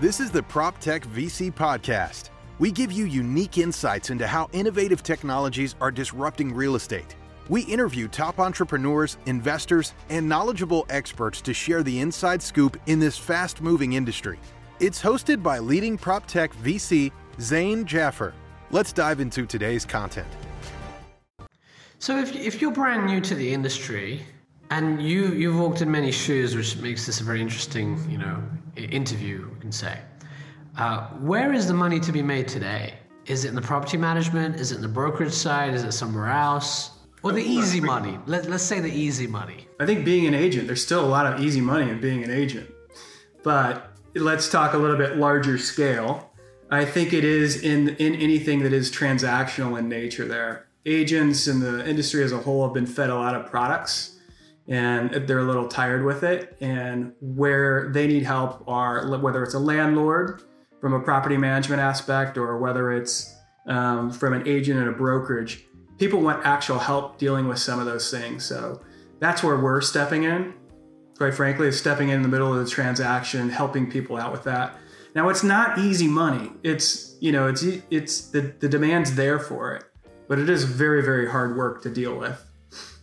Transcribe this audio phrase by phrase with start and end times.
[0.00, 2.30] This is the PropTech VC Podcast.
[2.58, 7.16] We give you unique insights into how innovative technologies are disrupting real estate.
[7.50, 13.18] We interview top entrepreneurs, investors, and knowledgeable experts to share the inside scoop in this
[13.18, 14.38] fast moving industry.
[14.78, 18.32] It's hosted by leading PropTech VC Zain Jaffer.
[18.70, 20.28] Let's dive into today's content.
[21.98, 24.24] So, if, if you're brand new to the industry
[24.70, 28.40] and you, you've walked in many shoes, which makes this a very interesting you know,
[28.76, 29.98] interview, we can say.
[30.78, 32.94] Uh, where is the money to be made today?
[33.26, 34.56] Is it in the property management?
[34.56, 35.74] Is it in the brokerage side?
[35.74, 36.92] Is it somewhere else?
[37.22, 38.18] Or the easy money?
[38.26, 39.66] Let, let's say the easy money.
[39.78, 42.30] I think being an agent, there's still a lot of easy money in being an
[42.30, 42.70] agent.
[43.42, 46.30] But let's talk a little bit larger scale.
[46.70, 50.68] I think it is in, in anything that is transactional in nature there.
[50.86, 54.19] Agents and the industry as a whole have been fed a lot of products
[54.70, 56.56] and they're a little tired with it.
[56.60, 60.42] And where they need help are whether it's a landlord
[60.80, 63.36] from a property management aspect or whether it's
[63.66, 65.66] um, from an agent and a brokerage,
[65.98, 68.44] people want actual help dealing with some of those things.
[68.44, 68.80] So
[69.18, 70.54] that's where we're stepping in.
[71.18, 74.76] Quite frankly, is stepping in the middle of the transaction, helping people out with that.
[75.14, 76.52] Now, it's not easy money.
[76.62, 79.84] It's you know, it's it's the the demand's there for it,
[80.28, 82.42] but it is very very hard work to deal with.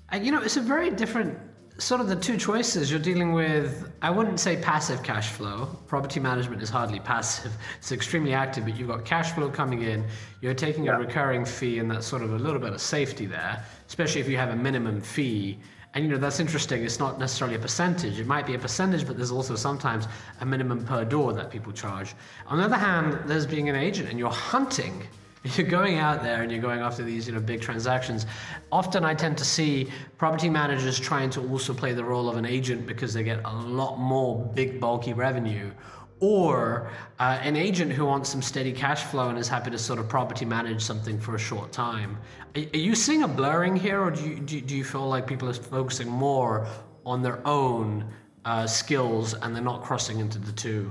[0.10, 1.38] And you know, it's a very different
[1.80, 5.78] sort of the two choices you're dealing with i wouldn't say passive cash flow.
[5.86, 7.52] Property management is hardly passive.
[7.78, 10.04] It's extremely active but you've got cash flow coming in.
[10.42, 10.96] You're taking yeah.
[10.96, 14.28] a recurring fee and that's sort of a little bit of safety there especially if
[14.28, 15.60] you have a minimum fee.
[15.94, 16.84] And you know that's interesting.
[16.84, 18.20] It's not necessarily a percentage.
[18.20, 20.08] It might be a percentage but there's also sometimes
[20.42, 22.16] a minimum per door that people charge.
[22.48, 25.04] On the other hand there's being an agent and you're hunting
[25.56, 28.26] you're going out there and you're going after these you know big transactions.
[28.72, 32.46] Often i tend to see property managers trying to also play the role of an
[32.46, 35.72] agent because they get a lot more big bulky revenue.
[36.20, 40.00] Or uh, an agent who wants some steady cash flow and is happy to sort
[40.00, 42.18] of property manage something for a short time.
[42.56, 45.28] Are, are you seeing a blurring here or do you, do, do you feel like
[45.28, 46.68] people are focusing more
[47.06, 48.12] on their own
[48.46, 50.90] uh, skills and they're not crossing into the two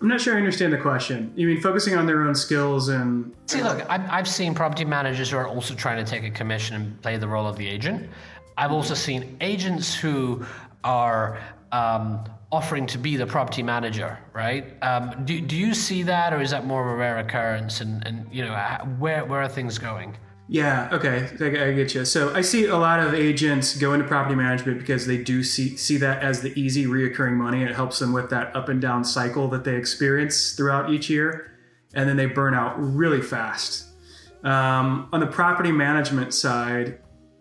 [0.00, 1.32] I'm not sure I understand the question.
[1.36, 3.34] You mean focusing on their own skills and.
[3.46, 7.02] See, look, I've seen property managers who are also trying to take a commission and
[7.02, 8.08] play the role of the agent.
[8.56, 10.44] I've also seen agents who
[10.84, 11.40] are
[11.72, 14.74] um, offering to be the property manager, right?
[14.82, 17.80] Um, do, do you see that, or is that more of a rare occurrence?
[17.80, 18.54] And, and you know,
[18.98, 20.16] where, where are things going?
[20.46, 22.04] Yeah, okay, I, get you.
[22.04, 25.74] So I see a lot of agents go into property management because they do see
[25.76, 27.62] see that as the easy reoccurring money.
[27.62, 31.50] It helps them with that up and down cycle that they experience throughout each year,
[31.94, 33.86] and then they burn out really fast.
[34.42, 36.98] Um, on the property management side,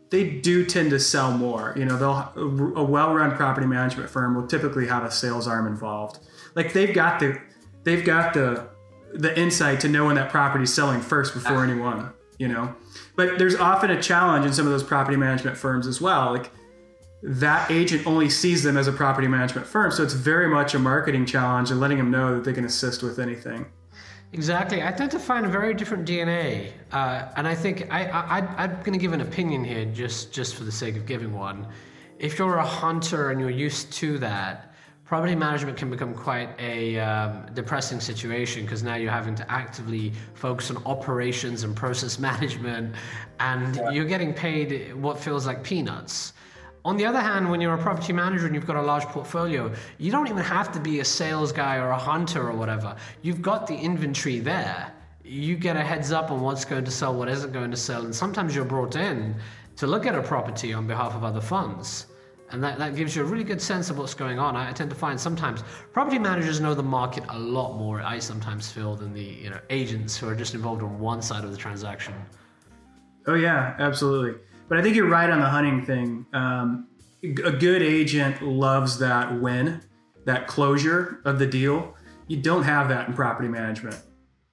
[0.09, 1.73] they do tend to sell more.
[1.75, 6.19] You know, they'll a well-run property management firm will typically have a sales arm involved.
[6.55, 7.37] Like they've got the
[7.83, 8.69] they've got the
[9.13, 12.13] the insight to know when that property is selling first before anyone.
[12.43, 12.75] You know
[13.15, 16.33] but there's often a challenge in some of those property management firms as well.
[16.33, 16.51] Like
[17.21, 19.91] that agent only sees them as a property management firm.
[19.91, 23.03] So it's very much a marketing challenge and letting them know that they can assist
[23.03, 23.65] with anything.
[24.33, 24.81] Exactly.
[24.81, 26.71] I tend to find a very different DNA.
[26.91, 30.55] Uh, and I think I, I, I'm going to give an opinion here just, just
[30.55, 31.67] for the sake of giving one.
[32.17, 34.72] If you're a hunter and you're used to that,
[35.05, 40.13] property management can become quite a um, depressing situation because now you're having to actively
[40.33, 42.95] focus on operations and process management
[43.39, 43.91] and yeah.
[43.91, 46.33] you're getting paid what feels like peanuts.
[46.85, 49.73] On the other hand when you're a property manager and you've got a large portfolio
[49.97, 52.95] you don't even have to be a sales guy or a hunter or whatever.
[53.21, 54.91] You've got the inventory there.
[55.25, 58.05] You get a heads up on what's going to sell what isn't going to sell
[58.05, 59.35] and sometimes you're brought in
[59.75, 62.05] to look at a property on behalf of other funds
[62.53, 64.55] and that, that gives you a really good sense of what's going on.
[64.55, 68.19] I, I tend to find sometimes property managers know the market a lot more, I
[68.19, 71.51] sometimes feel, than the you know agents who are just involved on one side of
[71.51, 72.13] the transaction.
[73.25, 74.39] Oh yeah, absolutely.
[74.69, 76.25] But I think you're right on the hunting thing.
[76.33, 76.87] Um,
[77.23, 79.81] a good agent loves that win,
[80.25, 81.95] that closure of the deal.
[82.27, 83.99] You don't have that in property management.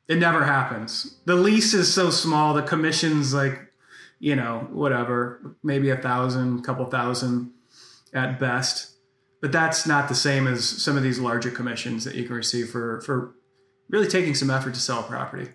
[0.08, 1.20] It never happens.
[1.26, 3.60] The lease is so small, the commission's like,
[4.18, 7.52] you know, whatever, maybe a thousand, couple thousand
[8.14, 8.96] at best.
[9.40, 12.68] But that's not the same as some of these larger commissions that you can receive
[12.68, 13.34] for, for
[13.88, 15.48] really taking some effort to sell a property.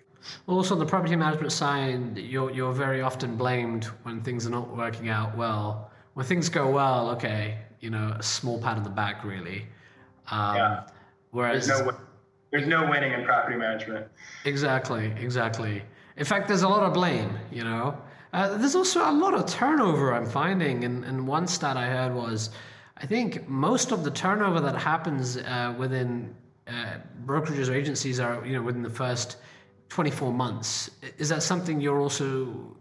[0.46, 4.50] Well, also on the property management side, you're, you're very often blamed when things are
[4.50, 5.92] not working out well.
[6.14, 9.66] When things go well, okay, you know, a small pat on the back, really.
[10.30, 10.82] Um, yeah.
[11.30, 11.92] Whereas there's no,
[12.50, 14.06] there's no winning in property management.
[14.44, 15.82] Exactly, exactly.
[16.16, 17.96] In fact, there's a lot of blame, you know.
[18.36, 22.14] Uh, there's also a lot of turnover I'm finding, and, and one stat I heard
[22.14, 22.50] was,
[22.98, 26.34] I think most of the turnover that happens uh, within
[26.68, 29.38] uh, brokerages or agencies are you know within the first
[29.88, 30.90] 24 months.
[31.16, 32.76] Is that something you're also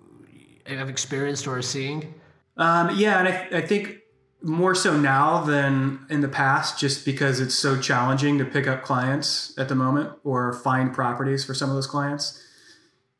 [0.66, 2.14] have experienced or are seeing?
[2.58, 4.00] Um, yeah, and I, I think
[4.42, 8.84] more so now than in the past, just because it's so challenging to pick up
[8.84, 12.42] clients at the moment or find properties for some of those clients.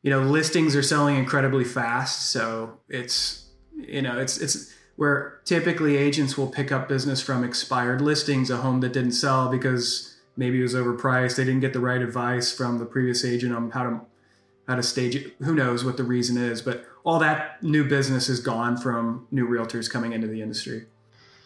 [0.02, 5.96] You know, listings are selling incredibly fast, so it's you know it's it's where typically
[5.96, 10.58] agents will pick up business from expired listings, a home that didn't sell because maybe
[10.58, 13.82] it was overpriced, they didn't get the right advice from the previous agent on how
[13.82, 14.00] to
[14.68, 15.34] how to stage it.
[15.40, 19.48] Who knows what the reason is, but all that new business is gone from new
[19.48, 20.86] realtors coming into the industry.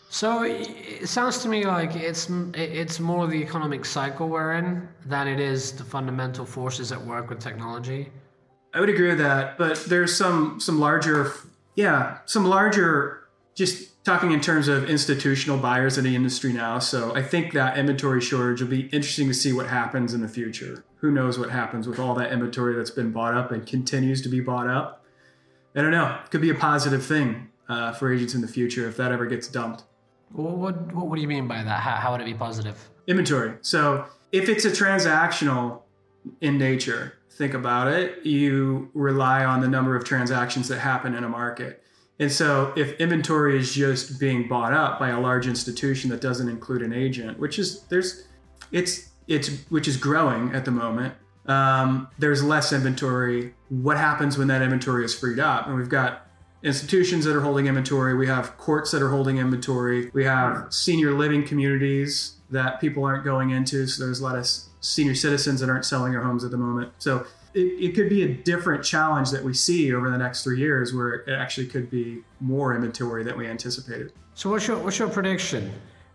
[0.08, 5.29] So it sounds to me like it's it's more the economic cycle we're in than
[5.29, 8.11] it is the fundamental forces at work with technology.
[8.72, 11.32] I would agree with that, but there's some some larger,
[11.75, 13.17] yeah, some larger.
[13.56, 17.76] Just talking in terms of institutional buyers in the industry now, so I think that
[17.76, 20.84] inventory shortage will be interesting to see what happens in the future.
[20.99, 24.28] Who knows what happens with all that inventory that's been bought up and continues to
[24.28, 25.05] be bought up?
[25.75, 26.19] I don't know.
[26.25, 29.26] It could be a positive thing uh, for agents in the future if that ever
[29.26, 29.84] gets dumped.
[30.32, 31.81] What, what, what do you mean by that?
[31.81, 32.88] How, how would it be positive?
[33.06, 33.55] Inventory.
[33.62, 35.82] So if it's a transactional
[36.40, 41.25] in nature, think about it, you rely on the number of transactions that happen in
[41.25, 41.83] a market.
[42.19, 46.51] And so if inventory is just being bought up by a large institution that doesn't
[46.51, 48.29] include an agent, which is there's
[48.73, 51.15] it's it's which is growing at the moment,
[51.47, 53.55] um, there's less inventory.
[53.71, 55.67] What happens when that inventory is freed up?
[55.67, 56.27] And we've got
[56.63, 58.13] institutions that are holding inventory.
[58.15, 60.11] We have courts that are holding inventory.
[60.13, 63.87] We have senior living communities that people aren't going into.
[63.87, 64.47] So there's a lot of
[64.81, 66.93] senior citizens that aren't selling their homes at the moment.
[66.99, 70.59] So it, it could be a different challenge that we see over the next three
[70.59, 74.12] years where it actually could be more inventory than we anticipated.
[74.35, 75.71] So what's your, what's your prediction?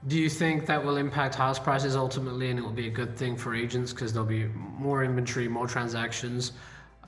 [0.08, 3.16] Do you think that will impact house prices ultimately and it will be a good
[3.18, 6.54] thing for agents because there'll be more inventory, more transactions?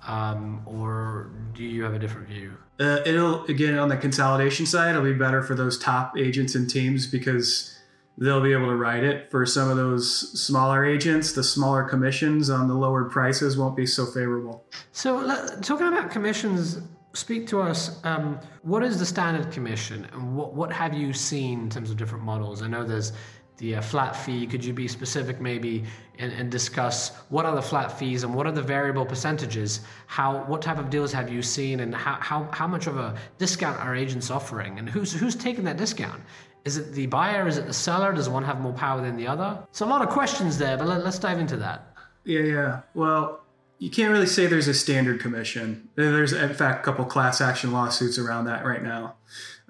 [0.07, 2.53] Um, or do you have a different view?
[2.79, 6.69] Uh, it'll again on the consolidation side, it'll be better for those top agents and
[6.69, 7.76] teams because
[8.17, 9.29] they'll be able to write it.
[9.29, 13.85] For some of those smaller agents, the smaller commissions on the lowered prices won't be
[13.85, 14.65] so favorable.
[14.91, 15.27] So,
[15.61, 16.81] talking about commissions,
[17.13, 18.03] speak to us.
[18.03, 21.97] Um, what is the standard commission, and what what have you seen in terms of
[21.97, 22.61] different models?
[22.61, 23.13] I know there's
[23.57, 24.45] the uh, flat fee.
[24.45, 25.83] Could you be specific maybe
[26.19, 29.81] and, and, discuss what are the flat fees and what are the variable percentages?
[30.05, 33.15] How what type of deals have you seen and how, how, how much of a
[33.39, 36.21] discount are agents offering and who's who's taking that discount?
[36.67, 37.47] Is it the buyer?
[37.47, 38.11] Is it the seller?
[38.11, 39.57] Does one have more power than the other?
[39.71, 41.93] So a lot of questions there, but let, let's dive into that.
[42.25, 42.81] Yeah, yeah.
[42.93, 43.39] Well,
[43.79, 45.87] you can't really say there's a standard commission.
[45.95, 49.15] There's in fact a couple class action lawsuits around that right now.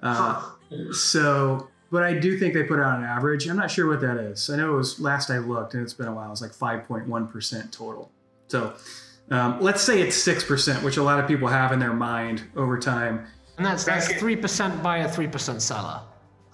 [0.02, 0.42] Uh,
[0.90, 3.46] so but I do think they put out an average.
[3.46, 4.50] I'm not sure what that is.
[4.50, 6.32] I know it was last I looked, and it's been a while.
[6.32, 8.10] It's like 5.1% total.
[8.48, 8.74] So
[9.30, 12.76] um, let's say it's 6%, which a lot of people have in their mind over
[12.76, 13.26] time.
[13.56, 16.00] And that's that's three percent by a three percent seller.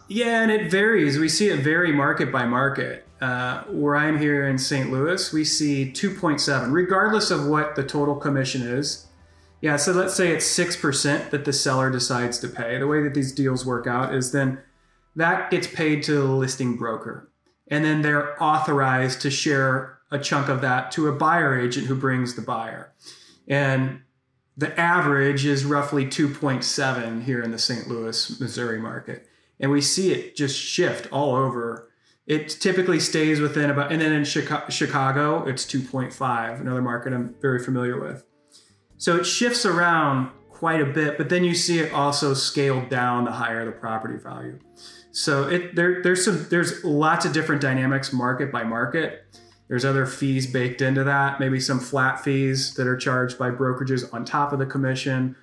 [0.09, 1.19] Yeah, and it varies.
[1.19, 3.07] We see it vary market by market.
[3.21, 4.91] Uh, where I'm here in St.
[4.91, 9.07] Louis, we see 2.7, regardless of what the total commission is.
[9.63, 12.79] Yeah, so let's say it's 6% that the seller decides to pay.
[12.79, 14.59] The way that these deals work out is then
[15.17, 17.31] that gets paid to the listing broker.
[17.69, 21.95] And then they're authorized to share a chunk of that to a buyer agent who
[21.95, 22.93] brings the buyer.
[23.49, 24.03] And
[24.55, 27.89] the average is roughly 2.7 here in the St.
[27.89, 29.27] Louis, Missouri market.
[29.61, 31.91] And we see it just shift all over.
[32.27, 37.63] It typically stays within about, and then in Chicago, it's 2.5, another market I'm very
[37.63, 38.25] familiar with.
[38.97, 43.25] So it shifts around quite a bit, but then you see it also scaled down
[43.25, 44.59] the higher the property value.
[45.13, 49.27] So it there there's some there's lots of different dynamics market by market.
[49.69, 54.13] There's other fees baked into that, maybe some flat fees that are charged by brokerages
[54.13, 55.37] on top of the commission.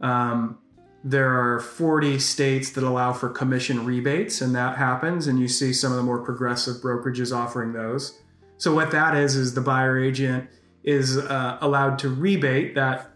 [0.00, 0.58] Um,
[1.04, 5.72] there are 40 states that allow for commission rebates, and that happens, and you see
[5.72, 8.20] some of the more progressive brokerages offering those.
[8.56, 10.48] So what that is is the buyer agent
[10.84, 13.10] is uh, allowed to rebate that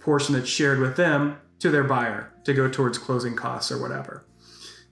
[0.00, 4.24] portion that's shared with them to their buyer to go towards closing costs or whatever.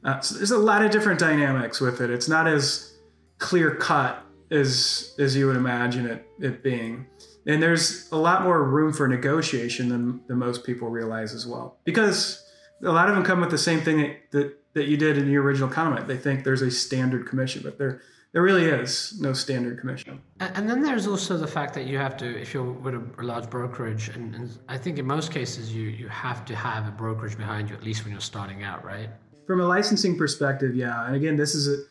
[0.05, 2.11] Uh, so there's a lot of different dynamics with it.
[2.11, 2.95] It's not as
[3.39, 7.07] clear cut as as you would imagine it it being.
[7.47, 11.79] And there's a lot more room for negotiation than, than most people realize as well.
[11.85, 12.43] Because
[12.83, 15.29] a lot of them come with the same thing that, that, that you did in
[15.29, 16.07] your original comment.
[16.07, 18.01] They think there's a standard commission, but there
[18.35, 20.21] there really is no standard commission.
[20.41, 23.49] And then there's also the fact that you have to, if you're with a, large
[23.49, 27.39] brokerage, and, and I think in most cases you you have to have a brokerage
[27.39, 29.09] behind you at least when you're starting out, right?
[29.47, 31.07] From a licensing perspective, yeah.
[31.07, 31.85] And again, this is a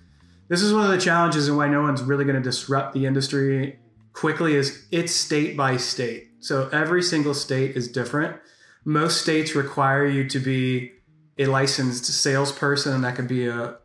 [0.49, 3.05] this is one of the challenges and why no one's really going to disrupt the
[3.05, 3.79] industry
[4.13, 6.29] quickly is it's state by state.
[6.39, 8.37] So every single state is different.
[8.85, 10.91] Most states require you to be
[11.37, 13.77] a licensed salesperson, and that could be a,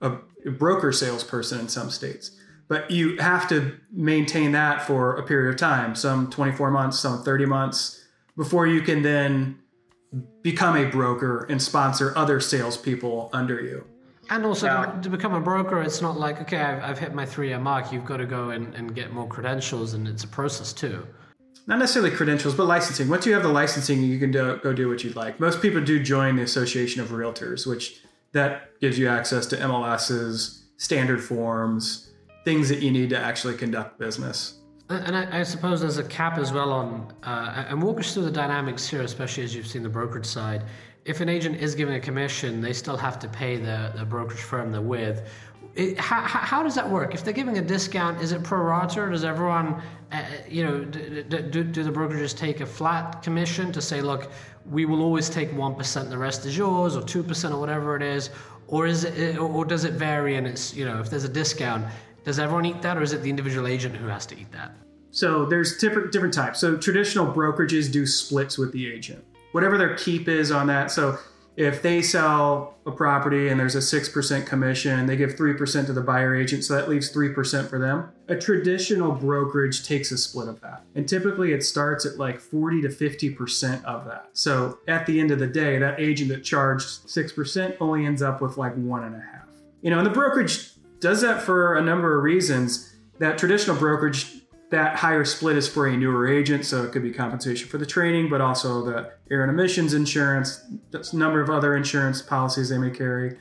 [0.00, 0.16] a,
[0.58, 2.30] broker salesperson in some states.
[2.68, 7.22] But you have to maintain that for a period of time, some 24 months, some
[7.22, 8.04] 30 months,
[8.36, 9.58] before you can then
[10.42, 13.84] become a broker and sponsor other salespeople under you.
[14.28, 17.24] And also to, to, become a broker, it's not like, okay, I've, I've hit my
[17.24, 17.92] three year mark.
[17.92, 21.06] You've got to go and, and get more credentials, and it's a process too.
[21.68, 23.08] Not necessarily credentials, but licensing.
[23.08, 25.40] Once you have the licensing, you can do, go do what you'd like.
[25.40, 28.00] Most people do join the Association of Realtors, which
[28.32, 32.12] that gives you access to MLSs, standard forms,
[32.44, 34.60] things that you need to actually conduct business.
[34.88, 38.24] And I, I, suppose there's a cap as well on, uh, and walk us through
[38.24, 40.62] the dynamics here, especially as you've seen the brokerage side.
[41.06, 44.40] If an agent is giving a commission, they still have to pay the, the brokerage
[44.40, 45.28] firm they're with.
[45.76, 47.14] It, how, how, does that work?
[47.14, 49.02] If they're giving a discount, is it pro rata?
[49.02, 53.70] or Does everyone, uh, you know, do, do, do the brokerages take a flat commission
[53.72, 54.32] to say, look,
[54.68, 58.30] we will always take 1%, the rest is yours, or 2%, or whatever it is?
[58.66, 61.86] Or is it, or does it vary and it's, you know, if there's a discount,
[62.24, 64.74] does everyone eat that, or is it the individual agent who has to eat that?
[65.12, 66.58] So there's different different types.
[66.58, 69.24] So traditional brokerages do splits with the agent,
[69.56, 70.90] whatever their keep is on that.
[70.90, 71.18] So
[71.56, 76.02] if they sell a property and there's a 6% commission, they give 3% to the
[76.02, 78.10] buyer agent, so that leaves 3% for them.
[78.28, 80.82] A traditional brokerage takes a split of that.
[80.94, 84.28] And typically it starts at like 40 to 50% of that.
[84.34, 88.42] So at the end of the day, that agent that charged 6% only ends up
[88.42, 89.48] with like one and a half.
[89.80, 92.94] You know, and the brokerage does that for a number of reasons.
[93.20, 94.35] That traditional brokerage,
[94.70, 97.86] that higher split is for a newer agent, so it could be compensation for the
[97.86, 102.78] training, but also the errors and omissions insurance, a number of other insurance policies they
[102.78, 103.36] may carry,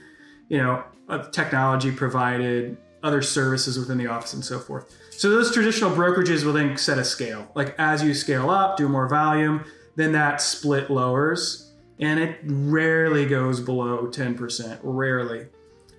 [0.50, 0.84] you know,
[1.32, 4.96] technology provided, other services within the office, and so forth.
[5.12, 7.48] So those traditional brokerages will then set a scale.
[7.56, 9.64] Like as you scale up, do more volume,
[9.96, 15.48] then that split lowers, and it rarely goes below 10%, rarely.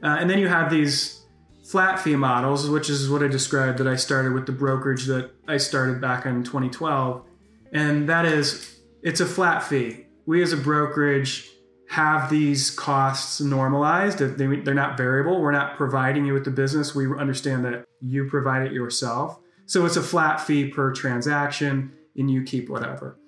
[0.03, 1.23] Uh, and then you have these
[1.67, 5.33] flat fee models, which is what I described that I started with the brokerage that
[5.49, 7.25] I started back in 2012.
[7.73, 10.07] And that is, it's a flat fee.
[10.27, 11.51] We as a brokerage
[11.89, 14.19] have these costs normalized.
[14.19, 15.41] They're not variable.
[15.41, 16.95] We're not providing you with the business.
[16.95, 19.39] We understand that you provide it yourself.
[19.67, 23.19] So it's a flat fee per transaction and you keep whatever.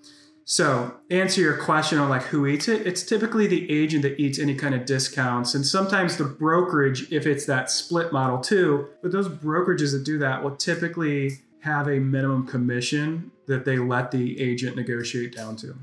[0.51, 2.87] So, answer your question on like who eats it.
[2.87, 7.27] It's typically the agent that eats any kind of discounts, and sometimes the brokerage if
[7.27, 8.89] it's that split model too.
[9.03, 14.11] But those brokerages that do that will typically have a minimum commission that they let
[14.11, 15.75] the agent negotiate down to.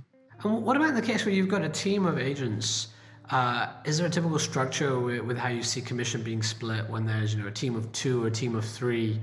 [0.44, 2.88] And what about the case where you've got a team of agents?
[3.30, 7.06] Uh, is there a typical structure with, with, how you see commission being split when
[7.06, 9.22] there's you know a team of two or a team of three?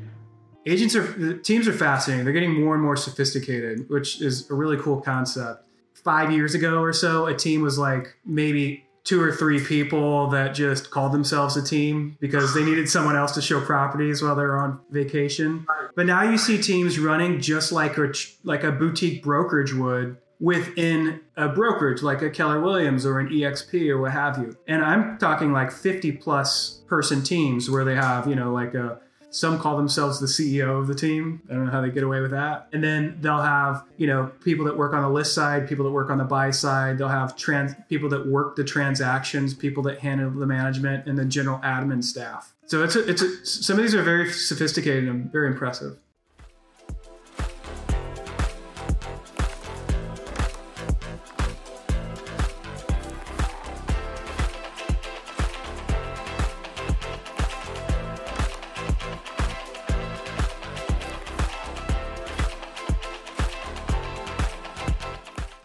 [0.66, 2.24] Agents are teams are fascinating.
[2.24, 5.64] They're getting more and more sophisticated, which is a really cool concept.
[5.94, 10.54] Five years ago or so, a team was like maybe two or three people that
[10.54, 14.58] just called themselves a team because they needed someone else to show properties while they're
[14.58, 15.66] on vacation.
[15.96, 18.12] But now you see teams running just like a
[18.44, 23.88] like a boutique brokerage would within a brokerage like a Keller Williams or an EXP
[23.88, 24.56] or what have you.
[24.66, 29.00] And I'm talking like 50 plus person teams where they have, you know, like a
[29.32, 31.40] some call themselves the CEO of the team.
[31.50, 32.68] I don't know how they get away with that.
[32.72, 35.90] And then they'll have, you know, people that work on the list side, people that
[35.90, 36.98] work on the buy side.
[36.98, 41.24] They'll have trans people that work the transactions, people that handle the management, and the
[41.24, 42.52] general admin staff.
[42.66, 45.98] So it's a, it's a, some of these are very sophisticated and very impressive.